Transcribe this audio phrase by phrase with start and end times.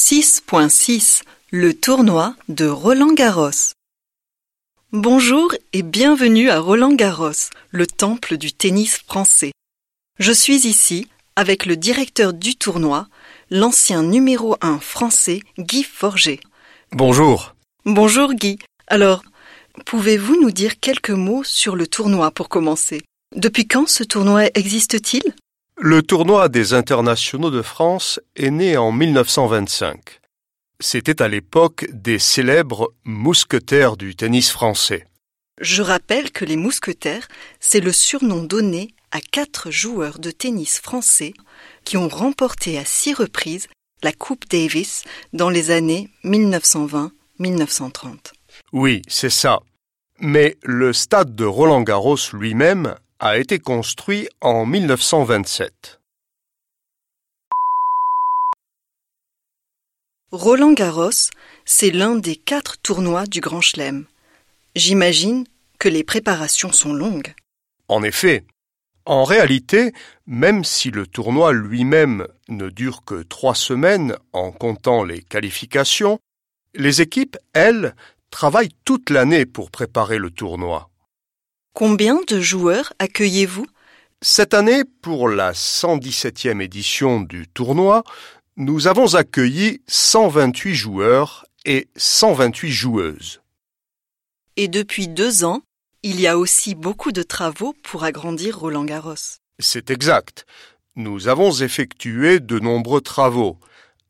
[0.00, 3.74] 6.6 Le tournoi de Roland Garros.
[4.92, 9.50] Bonjour et bienvenue à Roland Garros, le temple du tennis français.
[10.20, 13.08] Je suis ici avec le directeur du tournoi,
[13.50, 16.38] l'ancien numéro 1 français Guy Forger.
[16.92, 17.56] Bonjour.
[17.84, 18.60] Bonjour Guy.
[18.86, 19.24] Alors,
[19.84, 23.02] pouvez-vous nous dire quelques mots sur le tournoi pour commencer?
[23.34, 25.34] Depuis quand ce tournoi existe-t-il?
[25.80, 30.18] Le tournoi des internationaux de France est né en 1925.
[30.80, 35.06] C'était à l'époque des célèbres mousquetaires du tennis français.
[35.60, 37.28] Je rappelle que les mousquetaires,
[37.60, 41.32] c'est le surnom donné à quatre joueurs de tennis français
[41.84, 43.68] qui ont remporté à six reprises
[44.02, 48.32] la Coupe Davis dans les années 1920-1930.
[48.72, 49.60] Oui, c'est ça.
[50.18, 56.00] Mais le stade de Roland Garros lui-même a été construit en 1927.
[60.30, 61.30] Roland Garros,
[61.64, 64.04] c'est l'un des quatre tournois du Grand Chelem.
[64.76, 65.44] J'imagine
[65.78, 67.34] que les préparations sont longues.
[67.88, 68.44] En effet,
[69.04, 69.92] en réalité,
[70.26, 76.20] même si le tournoi lui-même ne dure que trois semaines en comptant les qualifications,
[76.74, 77.96] les équipes, elles,
[78.30, 80.90] travaillent toute l'année pour préparer le tournoi.
[81.74, 83.66] Combien de joueurs accueillez-vous?
[84.20, 88.02] Cette année, pour la 117e édition du tournoi,
[88.56, 93.40] nous avons accueilli 128 joueurs et 128 joueuses.
[94.56, 95.62] Et depuis deux ans,
[96.02, 99.14] il y a aussi beaucoup de travaux pour agrandir Roland Garros.
[99.60, 100.46] C'est exact.
[100.96, 103.58] Nous avons effectué de nombreux travaux,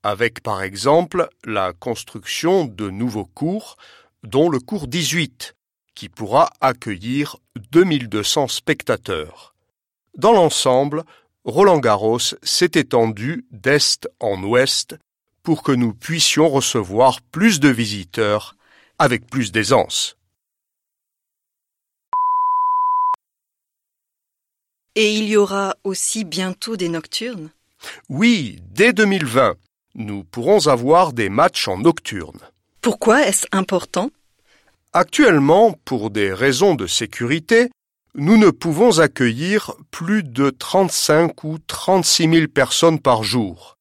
[0.02, 3.76] avec par exemple la construction de nouveaux cours,
[4.22, 5.54] dont le cours 18,
[5.98, 7.38] qui pourra accueillir
[7.72, 9.52] 2200 spectateurs.
[10.16, 11.02] Dans l'ensemble,
[11.42, 14.96] Roland Garros s'est étendu d'est en ouest
[15.42, 18.54] pour que nous puissions recevoir plus de visiteurs
[19.00, 20.16] avec plus d'aisance.
[24.94, 27.50] Et il y aura aussi bientôt des nocturnes?
[28.08, 29.56] Oui, dès 2020,
[29.96, 32.38] nous pourrons avoir des matchs en nocturne.
[32.82, 34.12] Pourquoi est-ce important?
[35.00, 37.70] Actuellement, pour des raisons de sécurité,
[38.16, 43.76] nous ne pouvons accueillir plus de 35 ou 36 000 personnes par jour,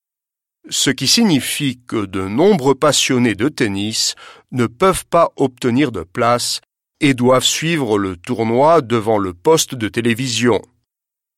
[0.69, 4.13] ce qui signifie que de nombreux passionnés de tennis
[4.51, 6.61] ne peuvent pas obtenir de place
[6.99, 10.61] et doivent suivre le tournoi devant le poste de télévision.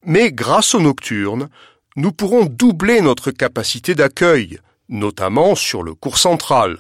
[0.06, 1.48] Mais grâce aux nocturnes,
[1.96, 4.60] nous pourrons doubler notre capacité d'accueil,
[4.90, 6.80] notamment sur le cours central.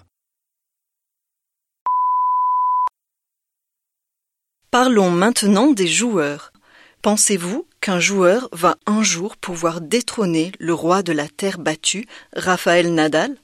[4.71, 6.53] Parlons maintenant des joueurs.
[7.01, 12.93] Pensez-vous qu'un joueur va un jour pouvoir détrôner le roi de la terre battue, Raphaël
[12.93, 13.35] Nadal?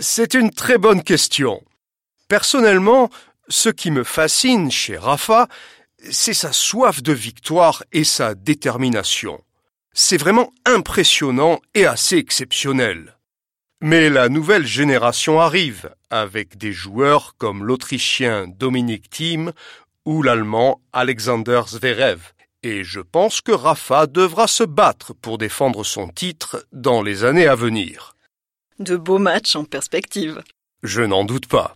[0.00, 1.60] C'est une très bonne question.
[2.28, 3.10] Personnellement,
[3.48, 5.48] ce qui me fascine chez Rafa,
[6.10, 9.42] c'est sa soif de victoire et sa détermination.
[9.92, 13.16] C'est vraiment impressionnant et assez exceptionnel.
[13.80, 19.52] Mais la nouvelle génération arrive, avec des joueurs comme l'Autrichien Dominic Thiem
[20.04, 22.32] ou l'Allemand Alexander Zverev.
[22.62, 27.46] Et je pense que Rafa devra se battre pour défendre son titre dans les années
[27.46, 28.16] à venir.
[28.78, 30.42] De beaux matchs en perspective.
[30.82, 31.74] Je n'en doute pas.